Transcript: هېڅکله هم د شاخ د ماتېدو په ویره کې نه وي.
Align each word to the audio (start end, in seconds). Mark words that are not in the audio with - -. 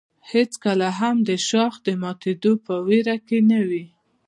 هېڅکله 0.31 0.87
هم 0.99 1.15
د 1.29 1.31
شاخ 1.47 1.73
د 1.87 1.87
ماتېدو 2.01 2.53
په 2.65 2.73
ویره 2.87 3.17
کې 3.27 3.39
نه 3.49 3.59
وي. 3.69 3.85